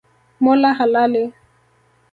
Mola 0.43 0.71
halali 0.77 1.23